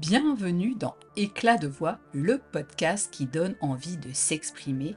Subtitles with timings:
[0.00, 4.96] Bienvenue dans Éclat de voix, le podcast qui donne envie de s'exprimer.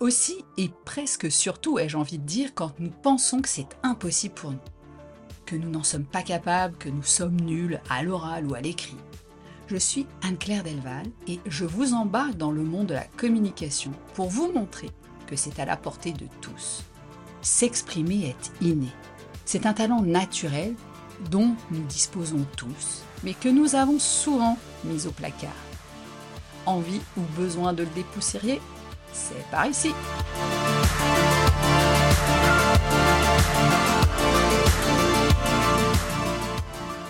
[0.00, 4.52] Aussi et presque surtout, ai-je envie de dire, quand nous pensons que c'est impossible pour
[4.52, 4.58] nous,
[5.44, 8.96] que nous n'en sommes pas capables, que nous sommes nuls à l'oral ou à l'écrit.
[9.66, 14.30] Je suis Anne-Claire Delval et je vous embarque dans le monde de la communication pour
[14.30, 14.88] vous montrer
[15.26, 16.84] que c'est à la portée de tous.
[17.42, 18.88] S'exprimer est inné.
[19.44, 20.74] C'est un talent naturel
[21.30, 25.50] dont nous disposons tous, mais que nous avons souvent mis au placard.
[26.64, 28.60] Envie ou besoin de le dépoussiérer
[29.12, 29.90] C'est par ici.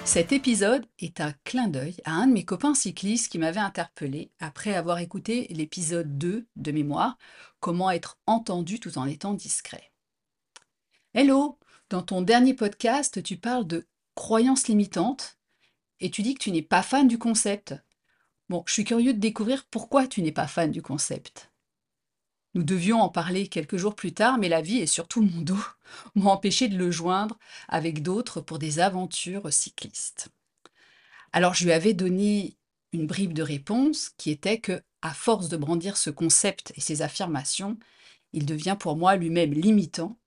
[0.06, 4.30] Cet épisode est un clin d'œil à un de mes copains cyclistes qui m'avait interpellé
[4.40, 7.18] après avoir écouté l'épisode 2 de mémoire,
[7.60, 9.92] Comment être entendu tout en étant discret.
[11.12, 11.58] Hello,
[11.90, 15.35] dans ton dernier podcast, tu parles de croyances limitantes
[16.00, 17.74] et tu dis que tu n'es pas fan du concept.
[18.48, 21.50] Bon, je suis curieux de découvrir pourquoi tu n'es pas fan du concept.
[22.54, 25.62] Nous devions en parler quelques jours plus tard, mais la vie et surtout mon dos
[26.14, 30.28] m'ont empêché de le joindre avec d'autres pour des aventures cyclistes.
[31.32, 32.56] Alors je lui avais donné
[32.92, 37.02] une bribe de réponse qui était que, à force de brandir ce concept et ses
[37.02, 37.78] affirmations,
[38.32, 40.18] il devient pour moi lui-même limitant.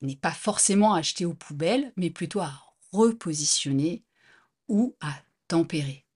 [0.00, 2.52] Il n'est pas forcément acheté aux poubelles, mais plutôt à
[2.92, 4.04] repositionner
[4.70, 5.12] ou à
[5.48, 6.06] tempérer.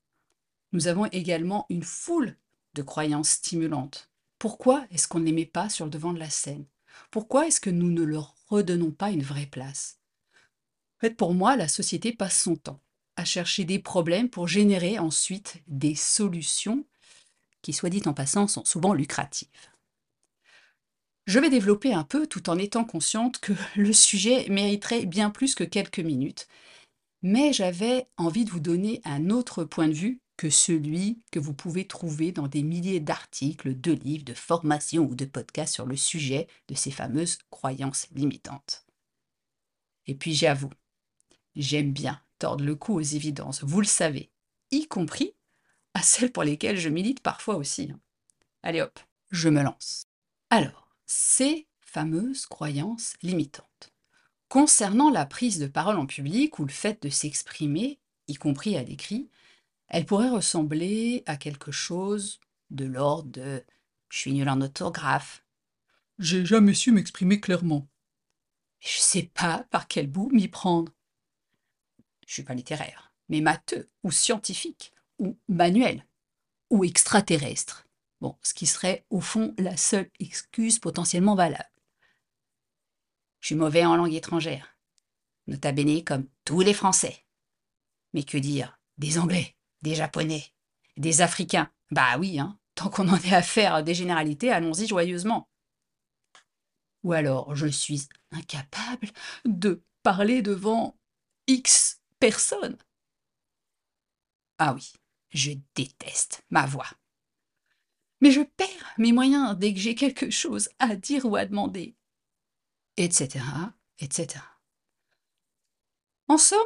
[0.72, 2.36] Nous avons également une foule
[2.74, 4.10] de croyances stimulantes.
[4.38, 6.64] Pourquoi est-ce qu'on ne les met pas sur le devant de la scène?
[7.10, 9.98] Pourquoi est-ce que nous ne leur redonnons pas une vraie place?
[11.18, 12.80] Pour moi, la société passe son temps
[13.16, 16.84] à chercher des problèmes pour générer ensuite des solutions
[17.60, 19.48] qui, soit dit en passant, sont souvent lucratives.
[21.26, 25.54] Je vais développer un peu tout en étant consciente que le sujet mériterait bien plus
[25.54, 26.46] que quelques minutes,
[27.24, 31.54] mais j'avais envie de vous donner un autre point de vue que celui que vous
[31.54, 35.96] pouvez trouver dans des milliers d'articles, de livres, de formations ou de podcasts sur le
[35.96, 38.84] sujet de ces fameuses croyances limitantes.
[40.06, 40.68] Et puis j'avoue,
[41.56, 44.30] j'aime bien tordre le cou aux évidences, vous le savez,
[44.70, 45.34] y compris
[45.94, 47.90] à celles pour lesquelles je milite parfois aussi.
[47.90, 48.00] Hein.
[48.62, 50.08] Allez hop, je me lance.
[50.50, 53.73] Alors, ces fameuses croyances limitantes.
[54.54, 57.98] Concernant la prise de parole en public ou le fait de s'exprimer,
[58.28, 59.28] y compris à l'écrit,
[59.88, 62.38] elle pourrait ressembler à quelque chose
[62.70, 63.64] de l'ordre de
[64.10, 65.44] je suis nul en orthographe.
[66.20, 67.88] J'ai jamais su m'exprimer clairement.
[68.78, 70.92] Je sais pas par quel bout m'y prendre.
[72.24, 76.06] Je suis pas littéraire, mais matheux ou scientifique ou manuel
[76.70, 77.88] ou extraterrestre.
[78.20, 81.73] Bon, ce qui serait au fond la seule excuse potentiellement valable.
[83.44, 84.78] Je suis mauvais en langue étrangère,
[85.48, 87.26] nota bene comme tous les Français.
[88.14, 88.80] Mais que dire?
[88.96, 90.54] Des Anglais, des Japonais,
[90.96, 95.50] des Africains Bah oui, hein, tant qu'on en est à faire des généralités, allons-y joyeusement.
[97.02, 99.10] Ou alors, je suis incapable
[99.44, 100.98] de parler devant
[101.46, 102.78] X personnes.
[104.56, 104.94] Ah oui,
[105.28, 106.88] je déteste ma voix.
[108.22, 111.94] Mais je perds mes moyens dès que j'ai quelque chose à dire ou à demander,
[112.96, 113.44] etc.,
[113.98, 114.40] etc.
[116.28, 116.58] En somme,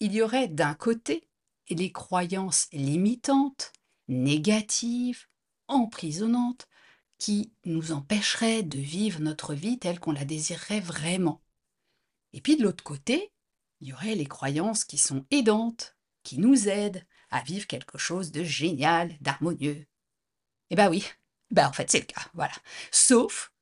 [0.00, 1.28] il y aurait d'un côté
[1.68, 3.72] les croyances limitantes,
[4.08, 5.26] négatives,
[5.68, 6.68] emprisonnantes,
[7.18, 11.40] qui nous empêcheraient de vivre notre vie telle qu'on la désirerait vraiment.
[12.32, 13.32] Et puis de l'autre côté,
[13.80, 18.32] il y aurait les croyances qui sont aidantes, qui nous aident à vivre quelque chose
[18.32, 19.86] de génial, d'harmonieux.
[20.70, 21.04] Eh bien oui,
[21.50, 22.54] ben en fait c'est le cas, voilà.
[22.90, 23.52] Sauf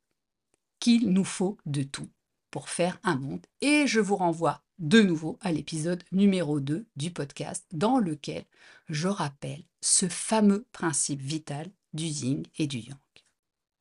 [0.81, 2.09] qu'il nous faut de tout
[2.51, 3.47] pour faire un monde.
[3.61, 8.45] Et je vous renvoie de nouveau à l'épisode numéro 2 du podcast dans lequel
[8.89, 12.99] je rappelle ce fameux principe vital du yin et du yang.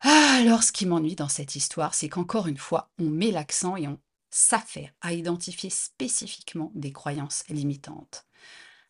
[0.02, 3.76] Ah, alors ce qui m'ennuie dans cette histoire, c'est qu'encore une fois, on met l'accent
[3.76, 4.00] et on
[4.30, 8.26] s'affaire à identifier spécifiquement des croyances limitantes,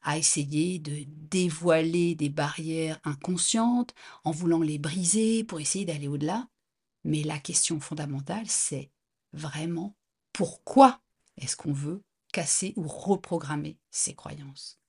[0.02, 3.94] à essayer de dévoiler des barrières inconscientes
[4.24, 6.48] en voulant les briser pour essayer d'aller au-delà.
[7.10, 8.92] Mais la question fondamentale, c'est
[9.34, 9.96] vraiment
[10.32, 11.02] pourquoi
[11.38, 14.80] est-ce qu'on veut casser ou reprogrammer ces croyances?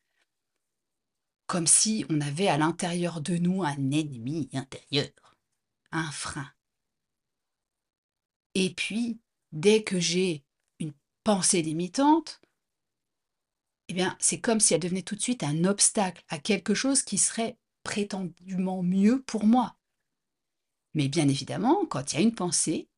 [1.47, 5.39] Comme si on avait à l'intérieur de nous un ennemi intérieur,
[5.93, 6.53] un frein.
[8.55, 9.19] Et puis,
[9.53, 10.45] dès que j'ai
[10.79, 10.93] une
[11.25, 12.43] pensée limitante,
[13.89, 17.03] eh bien, c'est comme si elle devenait tout de suite un obstacle à quelque chose
[17.03, 19.80] qui serait prétendument mieux pour moi.
[20.95, 22.89] Mais bien évidemment, quand il y a une pensée,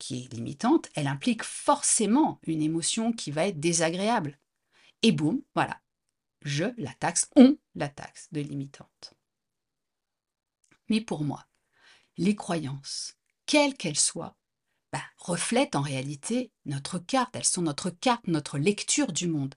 [0.00, 4.40] qui est limitante, elle implique forcément une émotion qui va être désagréable.
[5.02, 5.80] Et boum, voilà.
[6.42, 9.14] je la taxe, on la taxe de limitante.
[10.88, 11.46] Mais pour moi,
[12.16, 13.14] les croyances,
[13.46, 14.36] quelles qu'elles soient,
[14.92, 19.54] bah, reflètent en réalité notre carte, elles sont notre carte, notre lecture du monde.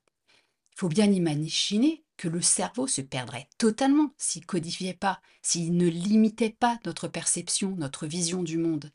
[0.73, 5.87] Il faut bien imaginer que le cerveau se perdrait totalement s'il codifiait pas, s'il ne
[5.87, 8.91] limitait pas notre perception, notre vision du monde.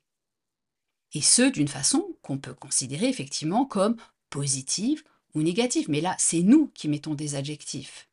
[1.13, 3.97] Et ce, d'une façon qu'on peut considérer effectivement comme
[4.31, 5.03] positive
[5.35, 5.87] ou négative.
[5.89, 8.09] Mais là, c'est nous qui mettons des adjectifs.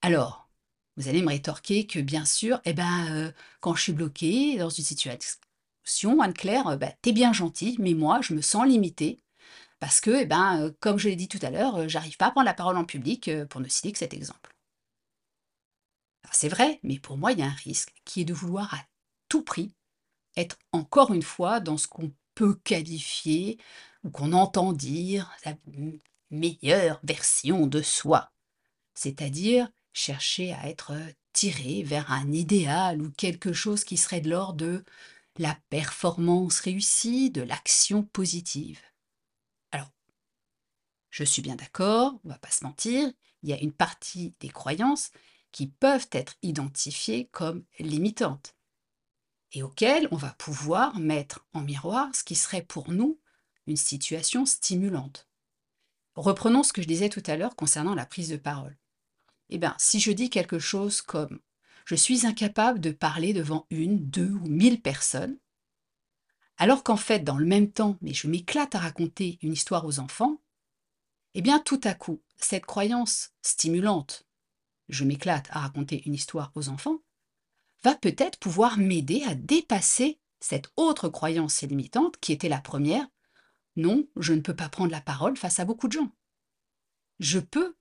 [0.00, 0.48] Alors,
[0.96, 4.68] vous allez me rétorquer que bien sûr, eh ben, euh, quand je suis bloquée dans
[4.68, 9.22] une situation, Anne-Claire, euh, bah, t'es bien gentille, mais moi, je me sens limitée
[9.82, 12.30] parce que, eh ben, euh, comme je l'ai dit tout à l'heure, j'arrive pas à
[12.30, 14.54] prendre la parole en public, pour ne citer que cet exemple.
[16.30, 18.78] C'est vrai, mais pour moi, il y a un risque qui est de vouloir à
[19.28, 19.74] tout prix
[20.36, 23.58] être encore une fois dans ce qu'on peut qualifier
[24.04, 25.54] ou qu'on entend dire la
[26.30, 28.30] meilleure version de soi,
[28.94, 30.94] c'est-à-dire chercher à être
[31.32, 34.84] tiré vers un idéal ou quelque chose qui serait de l'ordre de
[35.38, 38.80] la performance réussie, de l'action positive.
[41.12, 43.12] Je suis bien d'accord, on va pas se mentir,
[43.42, 45.10] il y a une partie des croyances
[45.52, 48.56] qui peuvent être identifiées comme limitantes
[49.52, 53.20] et auxquelles on va pouvoir mettre en miroir ce qui serait pour nous
[53.66, 55.28] une situation stimulante.
[56.14, 58.78] Reprenons ce que je disais tout à l'heure concernant la prise de parole.
[59.50, 61.40] Eh bien, si je dis quelque chose comme
[61.84, 65.36] je suis incapable de parler devant une, deux ou mille personnes,
[66.56, 69.98] alors qu'en fait, dans le même temps, mais je m'éclate à raconter une histoire aux
[69.98, 70.41] enfants,
[71.34, 74.26] eh bien, tout à coup, cette croyance stimulante,
[74.88, 76.98] je m'éclate à raconter une histoire aux enfants,
[77.82, 83.06] va peut-être pouvoir m'aider à dépasser cette autre croyance limitante qui était la première,
[83.76, 86.12] non, je ne peux pas prendre la parole face à beaucoup de gens.
[87.18, 87.76] Je peux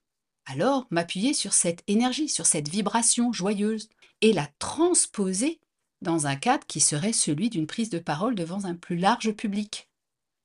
[0.45, 3.89] alors m'appuyer sur cette énergie, sur cette vibration joyeuse,
[4.21, 5.59] et la transposer
[6.01, 9.89] dans un cadre qui serait celui d'une prise de parole devant un plus large public.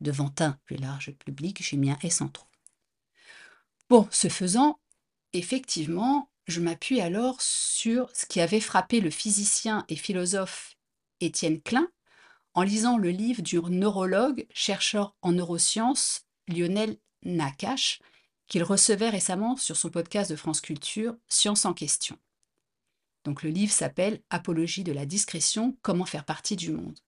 [0.00, 2.22] Devant un plus large public, j'ai mis un S.
[3.88, 4.80] Bon, ce faisant,
[5.32, 10.76] effectivement, je m'appuie alors sur ce qui avait frappé le physicien et philosophe
[11.20, 11.88] Étienne Klein
[12.54, 18.00] en lisant le livre du neurologue, chercheur en neurosciences, Lionel Nakache,
[18.48, 22.18] qu'il recevait récemment sur son podcast de France Culture, Science en question.
[23.24, 26.98] Donc le livre s'appelle Apologie de la discrétion, comment faire partie du monde.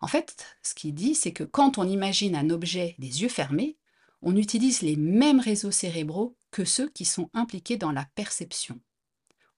[0.00, 3.76] En fait, ce qu'il dit, c'est que quand on imagine un objet des yeux fermés,
[4.22, 8.80] on utilise les mêmes réseaux cérébraux que ceux qui sont impliqués dans la perception.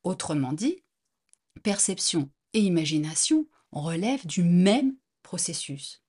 [0.03, 0.83] Autrement dit,
[1.63, 6.03] perception et imagination relèvent du même processus.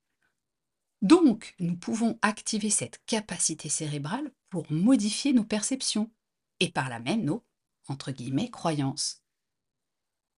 [1.01, 6.11] Donc, nous pouvons activer cette capacité cérébrale pour modifier nos perceptions
[6.59, 7.43] et par là même nos,
[7.87, 9.21] entre guillemets, croyances.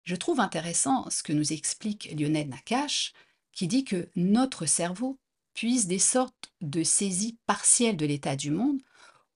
[0.03, 3.13] Je trouve intéressant ce que nous explique Lionel Nakache,
[3.51, 5.19] qui dit que notre cerveau
[5.57, 8.81] puise des sortes de saisies partielles de l'état du monde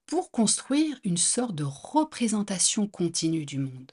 [0.05, 3.91] pour construire une sorte de représentation continue du monde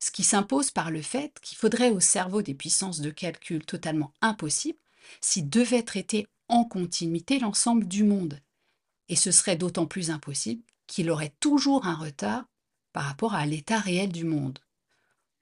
[0.00, 4.12] ce qui s'impose par le fait qu'il faudrait au cerveau des puissances de calcul totalement
[4.20, 4.78] impossibles
[5.20, 8.40] s'il devait traiter en continuité l'ensemble du monde.
[9.08, 12.44] Et ce serait d'autant plus impossible qu'il aurait toujours un retard
[12.92, 14.58] par rapport à l'état réel du monde.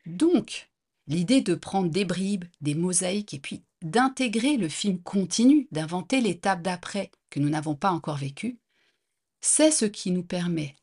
[0.06, 0.70] Donc,
[1.06, 6.62] l'idée de prendre des bribes, des mosaïques, et puis d'intégrer le film continu, d'inventer l'étape
[6.62, 8.58] d'après que nous n'avons pas encore vécue,
[9.40, 10.74] c'est ce qui nous permet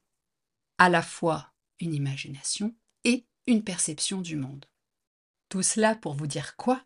[0.78, 4.66] à la fois une imagination et une perception du monde.
[5.50, 6.84] Tout cela pour vous dire quoi?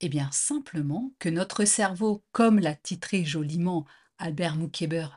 [0.00, 3.86] Eh bien simplement que notre cerveau, comme l'a titré joliment
[4.18, 5.08] Albert Moukeber,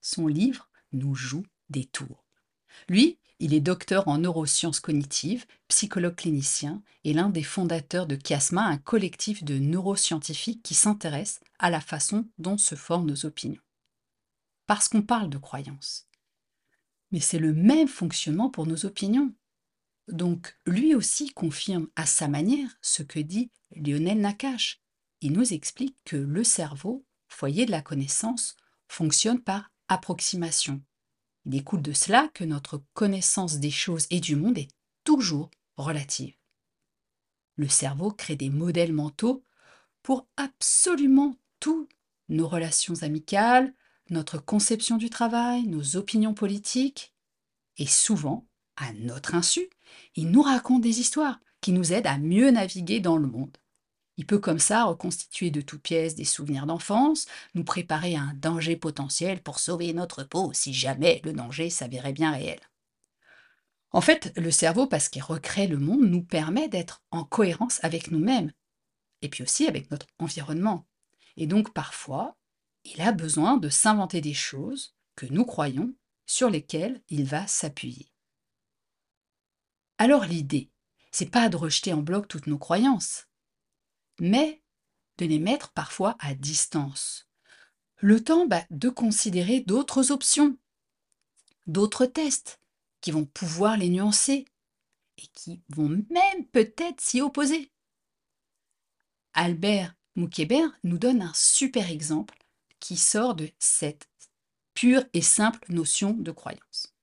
[0.00, 2.24] son livre, nous joue des tours.
[2.88, 8.64] Lui, il est docteur en neurosciences cognitives, psychologue clinicien et l'un des fondateurs de Chiasma,
[8.64, 13.60] un collectif de neuroscientifiques qui s'intéresse à la façon dont se forment nos opinions.
[14.66, 16.06] Parce qu'on parle de croyances.
[17.10, 19.34] Mais c'est le même fonctionnement pour nos opinions.
[20.08, 24.80] Donc lui aussi confirme à sa manière ce que dit Lionel Nakache.
[25.20, 28.56] Il nous explique que le cerveau, foyer de la connaissance,
[28.88, 30.82] fonctionne par approximation.
[31.44, 34.70] Il découle de cela que notre connaissance des choses et du monde est
[35.04, 36.34] toujours relative.
[37.56, 39.44] Le cerveau crée des modèles mentaux
[40.02, 41.90] pour absolument toutes
[42.28, 43.74] nos relations amicales,
[44.10, 47.14] notre conception du travail, nos opinions politiques,
[47.76, 48.46] et souvent,
[48.76, 49.68] à notre insu,
[50.14, 53.56] il nous raconte des histoires qui nous aident à mieux naviguer dans le monde.
[54.16, 58.34] Il peut comme ça reconstituer de toutes pièces des souvenirs d'enfance, nous préparer à un
[58.34, 62.60] danger potentiel pour sauver notre peau si jamais le danger s'avérait bien réel.
[63.90, 68.10] En fait, le cerveau, parce qu'il recrée le monde, nous permet d'être en cohérence avec
[68.10, 68.52] nous-mêmes
[69.22, 70.86] et puis aussi avec notre environnement.
[71.36, 72.36] Et donc parfois,
[72.84, 75.94] il a besoin de s'inventer des choses que nous croyons
[76.26, 78.12] sur lesquelles il va s'appuyer.
[79.98, 80.70] Alors l'idée,
[81.10, 83.28] c'est pas de rejeter en bloc toutes nos croyances,
[84.20, 84.62] mais
[85.18, 87.28] de les mettre parfois à distance.
[87.98, 90.58] Le temps bah, de considérer d'autres options,
[91.66, 92.60] d'autres tests
[93.00, 94.46] qui vont pouvoir les nuancer
[95.18, 97.70] et qui vont même peut-être s'y opposer.
[99.32, 102.36] Albert Moukébert nous donne un super exemple
[102.80, 104.08] qui sort de cette
[104.74, 106.94] pure et simple notion de croyance.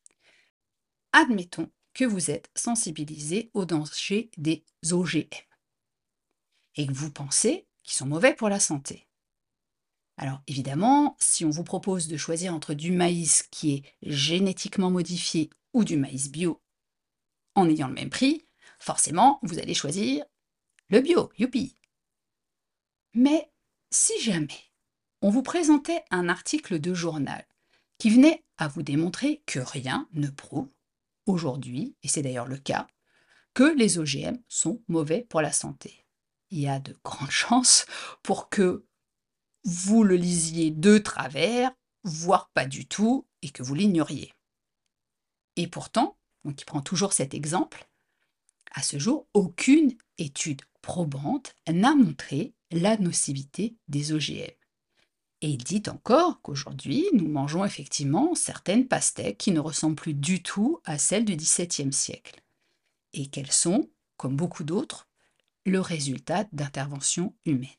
[1.14, 5.51] Admettons que vous êtes sensibilisé au danger des OGM
[6.76, 9.08] et que vous pensez qu'ils sont mauvais pour la santé.
[10.18, 15.50] Alors évidemment, si on vous propose de choisir entre du maïs qui est génétiquement modifié
[15.74, 16.62] ou du maïs bio
[17.56, 18.46] en ayant le même prix,
[18.80, 20.26] forcément, vous allez choisir
[20.90, 21.76] le bio, youpi.
[23.14, 23.52] Mais
[23.90, 24.72] si jamais
[25.22, 27.46] on vous présentait un article de journal
[27.98, 30.70] qui venait à vous démontrer que rien ne prouve
[31.26, 32.88] aujourd'hui, et c'est d'ailleurs le cas,
[33.54, 36.01] que les OGM sont mauvais pour la santé.
[36.52, 37.86] Il y a de grandes chances
[38.24, 38.86] pour que
[39.64, 41.72] vous le lisiez de travers,
[42.04, 44.34] voire pas du tout, et que vous l'ignoriez.
[45.56, 47.88] Et pourtant, donc il prend toujours cet exemple,
[48.74, 54.52] à ce jour, aucune étude probante n'a montré la nocivité des OGM.
[55.44, 60.42] Et il dit encore qu'aujourd'hui, nous mangeons effectivement certaines pastèques qui ne ressemblent plus du
[60.42, 62.42] tout à celles du XVIIe siècle,
[63.14, 65.10] et qu'elles sont, comme beaucoup d'autres,
[65.66, 67.70] le résultat d'interventions humaines.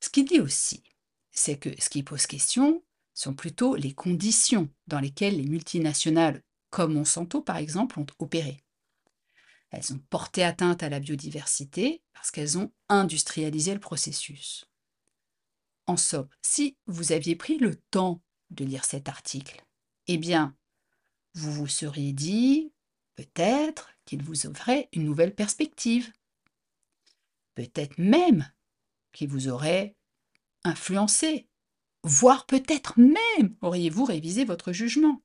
[0.00, 0.82] Ce qu'il dit aussi,
[1.30, 2.82] c'est que ce qui pose question
[3.14, 8.64] sont plutôt les conditions dans lesquelles les multinationales, comme Monsanto par exemple, ont opéré.
[9.70, 14.66] Elles ont porté atteinte à la biodiversité parce qu'elles ont industrialisé le processus.
[15.86, 19.64] En somme, si vous aviez pris le temps de lire cet article,
[20.06, 20.54] eh bien,
[21.34, 22.72] vous vous seriez dit
[23.16, 26.12] peut-être qu'il vous offrait une nouvelle perspective.
[27.54, 28.50] Peut-être même
[29.12, 29.96] qu'il vous aurait
[30.64, 31.48] influencé,
[32.02, 35.22] voire peut-être même auriez-vous révisé votre jugement.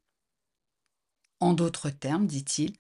[1.40, 2.76] En d'autres termes, dit-il,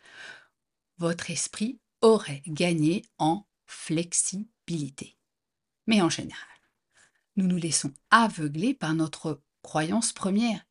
[0.97, 5.17] votre esprit aurait gagné en flexibilité.
[5.85, 6.41] Mais en général,
[7.35, 10.65] nous nous laissons aveugler par notre croyance première.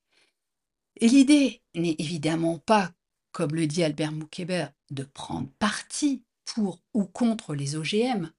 [0.96, 2.92] Et l'idée n'est évidemment pas,
[3.32, 8.30] comme le dit Albert Moukébert, de prendre parti pour ou contre les OGM,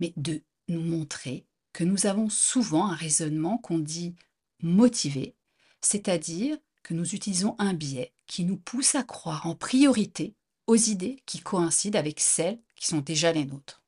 [0.00, 4.14] mais de nous montrer que nous avons souvent un raisonnement qu'on dit
[4.62, 5.36] motivé,
[5.80, 10.34] c'est-à-dire que nous utilisons un biais qui nous pousse à croire en priorité
[10.66, 13.82] aux idées qui coïncident avec celles qui sont déjà les nôtres.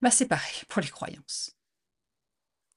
[0.00, 1.56] Bah, c'est pareil pour les croyances.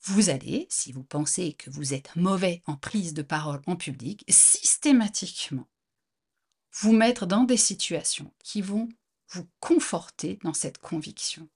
[0.02, 4.24] Vous allez, si vous pensez que vous êtes mauvais en prise de parole en public,
[4.30, 5.68] systématiquement
[6.74, 8.90] vous mettre dans des situations qui vont
[9.30, 11.50] vous conforter dans cette conviction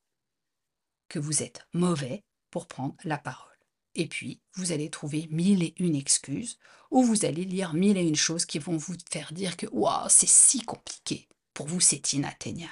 [1.09, 3.49] que vous êtes mauvais pour prendre la parole.
[3.95, 6.57] Et puis, vous allez trouver mille et une excuses,
[6.91, 9.65] ou vous allez lire mille et une choses qui vont vous faire dire que
[10.07, 11.27] c'est si compliqué.
[11.53, 12.71] Pour vous, c'est inatteignable.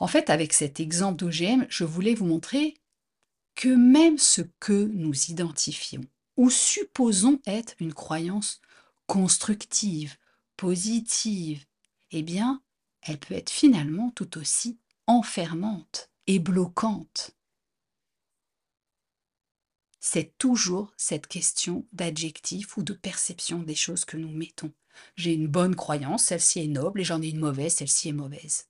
[0.00, 2.74] En fait, avec cet exemple d'OGM, je voulais vous montrer
[3.54, 6.04] que même ce que nous identifions
[6.36, 8.60] ou supposons être une croyance
[9.06, 10.16] constructive,
[10.56, 11.64] positive,
[12.12, 12.62] eh bien,
[13.02, 17.32] elle peut être finalement tout aussi enfermante et bloquante.
[19.98, 24.72] C'est toujours cette question d'adjectif ou de perception des choses que nous mettons.
[25.16, 28.68] J'ai une bonne croyance, celle-ci est noble, et j'en ai une mauvaise, celle-ci est mauvaise.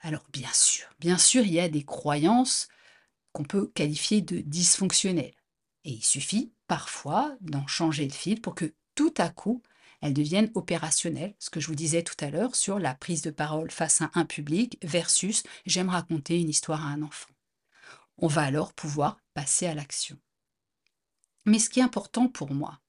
[0.00, 2.68] Alors bien sûr, bien sûr, il y a des croyances
[3.32, 5.34] qu'on peut qualifier de dysfonctionnelles.
[5.84, 9.62] Et il suffit parfois d'en changer le fil pour que tout à coup,
[10.00, 13.30] elles deviennent opérationnelles, ce que je vous disais tout à l'heure sur la prise de
[13.30, 17.30] parole face à un public versus j'aime raconter une histoire à un enfant.
[18.18, 20.18] On va alors pouvoir passer à l'action.
[21.46, 22.80] Mais ce qui est important pour moi,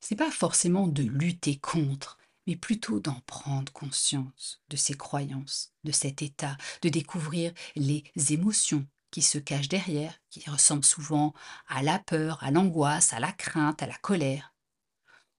[0.00, 5.92] c'est pas forcément de lutter contre, mais plutôt d'en prendre conscience de ses croyances, de
[5.92, 11.34] cet état, de découvrir les émotions qui se cachent derrière, qui ressemblent souvent
[11.66, 14.54] à la peur, à l'angoisse, à la crainte, à la colère.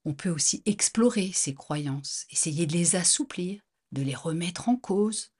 [0.05, 5.31] On peut aussi explorer ces croyances, essayer de les assouplir, de les remettre en cause,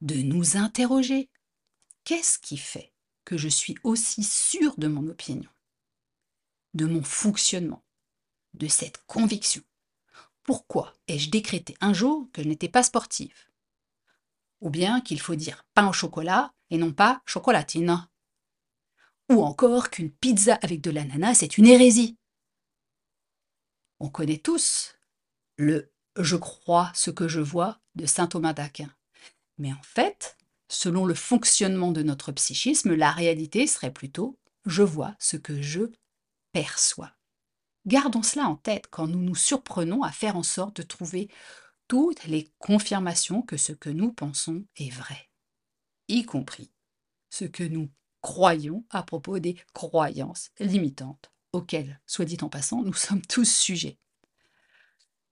[0.00, 1.28] de nous interroger.
[2.04, 2.92] Qu'est-ce qui fait
[3.24, 5.50] que je suis aussi sûr de mon opinion,
[6.74, 7.84] de mon fonctionnement,
[8.54, 9.62] de cette conviction?
[10.42, 13.48] Pourquoi ai-je décrété un jour que je n'étais pas sportive?
[14.60, 18.08] Ou bien qu'il faut dire pain au chocolat et non pas chocolatine?
[19.30, 22.16] Ou encore qu'une pizza avec de l'ananas c'est une hérésie?
[24.00, 24.96] On connaît tous
[25.56, 28.92] le je crois ce que je vois de saint Thomas d'Aquin.
[29.58, 30.36] Mais en fait,
[30.68, 35.82] selon le fonctionnement de notre psychisme, la réalité serait plutôt je vois ce que je
[36.52, 37.12] perçois.
[37.86, 41.28] Gardons cela en tête quand nous nous surprenons à faire en sorte de trouver
[41.88, 45.30] toutes les confirmations que ce que nous pensons est vrai,
[46.08, 46.70] y compris
[47.30, 47.90] ce que nous
[48.20, 53.98] croyons à propos des croyances limitantes auxquelles, soit dit en passant, nous sommes tous sujets.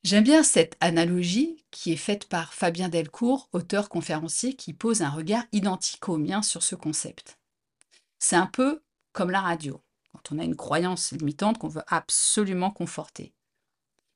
[0.04, 5.10] J'aime bien cette analogie qui est faite par Fabien Delcourt, auteur conférencier, qui pose un
[5.10, 7.38] regard identique au mien sur ce concept.
[8.18, 8.82] C'est un peu
[9.12, 9.82] comme la radio,
[10.12, 13.34] quand on a une croyance limitante qu'on veut absolument conforter.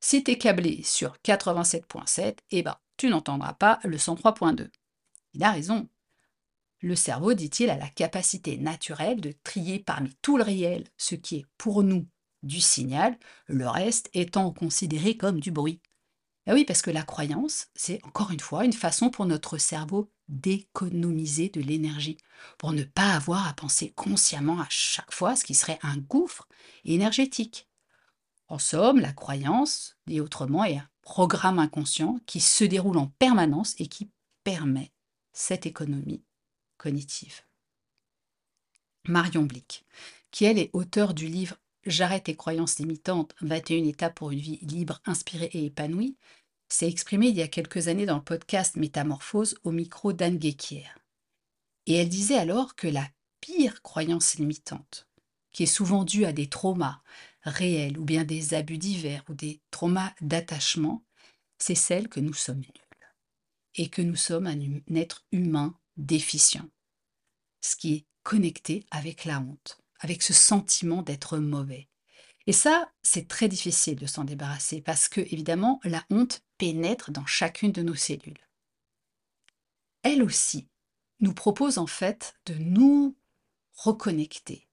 [0.00, 4.68] Si tu es câblé sur 87.7, eh ben, tu n'entendras pas le 103.2.
[5.34, 5.88] Il a raison.
[6.82, 11.36] Le cerveau, dit-il, a la capacité naturelle de trier parmi tout le réel ce qui
[11.36, 12.08] est pour nous
[12.42, 15.80] du signal, le reste étant considéré comme du bruit.
[16.48, 20.10] Ah oui, parce que la croyance, c'est encore une fois une façon pour notre cerveau
[20.26, 22.18] d'économiser de l'énergie,
[22.58, 26.48] pour ne pas avoir à penser consciemment à chaque fois ce qui serait un gouffre
[26.84, 27.68] énergétique.
[28.48, 33.76] En somme, la croyance, dit autrement, est un programme inconscient qui se déroule en permanence
[33.78, 34.10] et qui
[34.42, 34.90] permet
[35.32, 36.24] cette économie
[39.04, 39.84] Marion Blick,
[40.30, 44.58] qui elle est auteure du livre J'arrête les croyances limitantes, 21 étapes pour une vie
[44.62, 46.16] libre, inspirée et épanouie,
[46.68, 50.86] s'est exprimée il y a quelques années dans le podcast Métamorphose au micro d'Anne Guéquier.
[51.86, 53.08] Et elle disait alors que la
[53.40, 55.08] pire croyance limitante,
[55.50, 57.02] qui est souvent due à des traumas
[57.42, 61.04] réels ou bien des abus divers ou des traumas d'attachement,
[61.58, 62.82] c'est celle que nous sommes nuls
[63.74, 64.60] et que nous sommes un,
[64.94, 66.68] être humain déficient,
[67.60, 71.88] ce qui est connecté avec la honte avec ce sentiment d'être mauvais.
[72.46, 77.24] Et ça, c'est très difficile de s'en débarrasser parce que, évidemment, la honte pénètre dans
[77.24, 78.48] chacune de nos cellules.
[80.02, 80.68] Elle aussi
[81.20, 83.16] nous propose en fait de nous
[83.74, 84.68] reconnecter,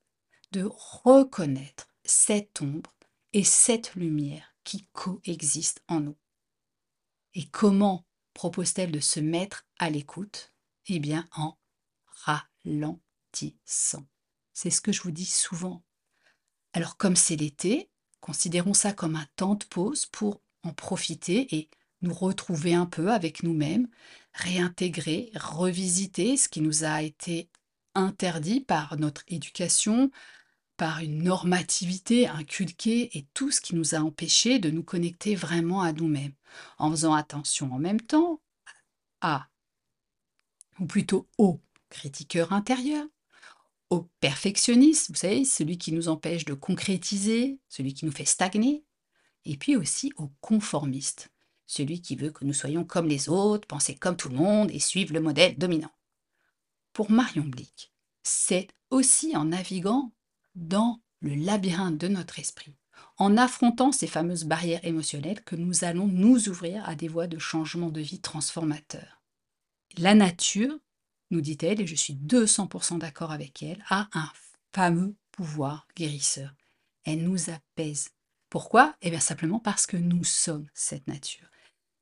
[0.52, 0.68] de
[1.04, 2.96] reconnaître cette ombre
[3.34, 6.18] et cette lumière qui coexistent en nous.
[7.36, 8.04] Et comment
[8.34, 10.54] propose-t-elle de se mettre à l'écoute?
[10.88, 11.58] Eh bien en
[12.26, 14.06] ralentissant.
[14.54, 15.84] C'est ce que je vous dis souvent.
[16.74, 17.90] Alors comme c'est l'été,
[18.20, 21.70] considérons ça comme un temps de pause pour en profiter et
[22.02, 23.88] nous retrouver un peu avec nous-mêmes,
[24.34, 27.50] réintégrer, revisiter ce qui nous a été
[27.96, 30.12] interdit par notre éducation,
[30.78, 35.82] par une normativité inculquée et tout ce qui nous a empêchés de nous connecter vraiment
[35.82, 36.36] à nous-mêmes,
[36.78, 38.42] en faisant attention en même temps
[39.22, 39.49] à,
[40.80, 43.06] ou plutôt au critiqueur intérieur,
[43.90, 48.84] au perfectionniste, vous savez, celui qui nous empêche de concrétiser, celui qui nous fait stagner,
[49.46, 51.32] et puis aussi au conformiste,
[51.66, 54.80] celui qui veut que nous soyons comme les autres, penser comme tout le monde et
[54.80, 55.92] suivre le modèle dominant.
[56.94, 57.92] Pour Marion Blick,
[58.24, 60.12] c'est aussi en naviguant
[60.56, 62.76] dans le labyrinthe de notre esprit,
[63.18, 67.40] en affrontant ces fameuses barrières émotionnelles que nous allons nous ouvrir à des voies de
[67.40, 69.19] changement de vie transformateurs.
[69.98, 70.78] La nature
[71.32, 74.30] nous dit-elle, et je suis 200% d'accord avec elle, a un
[74.74, 76.54] fameux pouvoir guérisseur.
[77.04, 78.10] Elle nous apaise.
[78.50, 78.96] Pourquoi?
[79.02, 81.48] Eh bien simplement parce que nous sommes cette nature.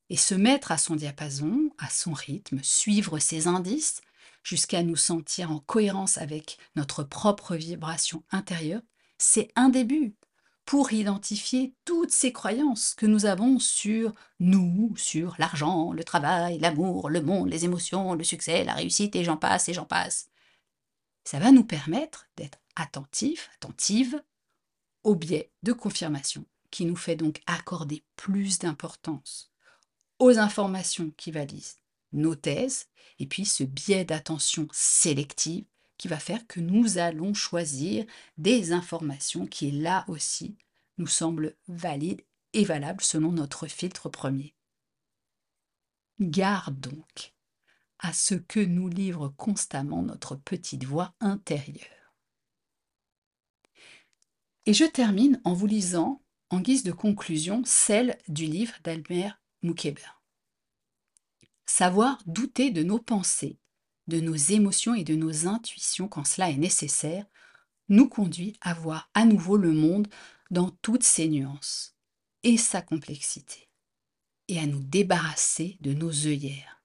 [0.09, 4.01] Et se mettre à son diapason, à son rythme, suivre ses indices,
[4.43, 8.81] jusqu'à nous sentir en cohérence avec notre propre vibration intérieure,
[9.17, 10.15] c'est un début
[10.67, 17.09] pour identifier toutes ces croyances que nous avons sur nous, sur l'argent, le travail, l'amour,
[17.09, 20.29] le monde, les émotions, le succès, la réussite, et j'en passe, et j'en passe.
[21.23, 24.21] Ça va nous permettre d'être attentifs, attentives
[25.05, 29.49] au biais de confirmation qui nous fait donc accorder plus d'importance
[30.19, 31.63] aux informations qui valident
[32.11, 32.87] nos thèses,
[33.19, 35.63] et puis ce biais d'attention sélective
[35.97, 38.05] qui va faire que nous allons choisir
[38.37, 40.57] des informations qui, là aussi,
[40.97, 44.55] nous semblent valides et valables selon notre filtre premier.
[46.19, 47.33] Garde donc
[47.99, 52.13] à ce que nous livre constamment notre petite voix intérieure.
[54.65, 60.21] Et je termine en vous lisant, en guise de conclusion, celle du livre d'Albert Moukeber.
[61.65, 63.59] Savoir douter de nos pensées
[64.07, 67.25] de nos émotions et de nos intuitions quand cela est nécessaire,
[67.89, 70.07] nous conduit à voir à nouveau le monde
[70.51, 71.95] dans toutes ses nuances
[72.43, 73.63] et sa complexité.
[74.49, 76.81] et à nous débarrasser de nos œillères.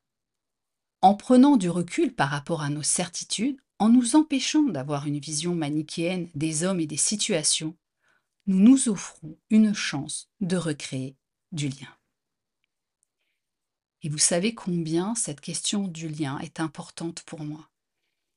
[1.01, 5.55] En prenant du recul par rapport à nos certitudes, en nous empêchant d'avoir une vision
[5.55, 7.77] manichéenne des hommes et des situations,
[8.47, 11.17] nous nous offrons une chance de recréer
[11.53, 11.89] du lien.
[14.03, 17.69] Et vous savez combien cette question du lien est importante pour moi.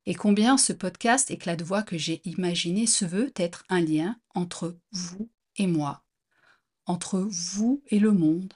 [0.05, 4.19] Et combien ce podcast éclat de voix que j'ai imaginé se veut être un lien
[4.35, 6.03] entre vous et moi,
[6.85, 8.53] entre vous et le monde,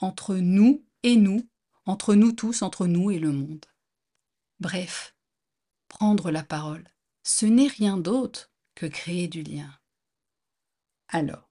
[0.00, 1.48] entre nous et nous,
[1.86, 3.64] entre nous tous, entre nous et le monde.
[4.58, 5.14] Bref,
[5.86, 6.88] prendre la parole,
[7.22, 9.72] ce n'est rien d'autre que créer du lien.
[11.08, 11.48] Alors,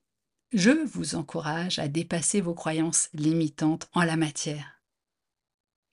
[0.52, 4.77] je vous encourage à dépasser vos croyances limitantes en la matière.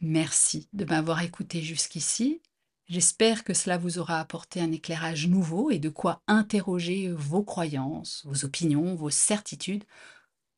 [0.01, 2.41] Merci de m'avoir écouté jusqu'ici
[2.87, 8.23] J'espère que cela vous aura apporté un éclairage nouveau et de quoi interroger vos croyances,
[8.27, 9.85] vos opinions, vos certitudes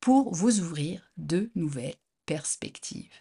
[0.01, 1.95] pour vous ouvrir de nouvelles
[2.25, 3.13] perspectives.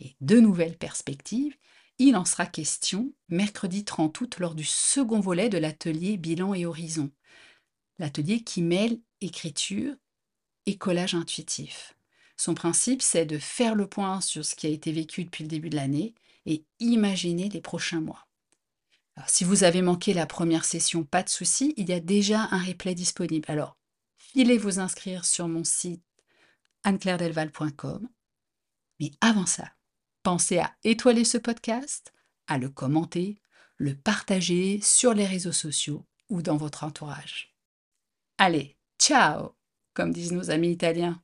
[0.00, 1.56] Et de nouvelles perspectives,
[1.98, 6.66] il en sera question mercredi 30 août lors du second volet de l'atelier Bilan et
[6.66, 7.12] Horizon.
[8.00, 9.94] L'atelier qui mêle écriture
[10.66, 11.96] et collage intuitif.
[12.36, 15.48] Son principe, c'est de faire le point sur ce qui a été vécu depuis le
[15.48, 16.14] début de l'année
[16.46, 18.26] et imaginer les prochains mois.
[19.28, 22.58] si vous avez manqué la première session, pas de souci, il y a déjà un
[22.58, 23.48] replay disponible.
[23.48, 23.76] Alors,
[24.18, 26.02] filez vous inscrire sur mon site
[26.82, 28.08] anneclairedelval.com.
[29.00, 29.72] Mais avant ça,
[30.22, 32.12] pensez à étoiler ce podcast,
[32.46, 33.38] à le commenter,
[33.76, 37.54] le partager sur les réseaux sociaux ou dans votre entourage.
[38.38, 39.54] Allez, ciao,
[39.94, 41.23] comme disent nos amis italiens.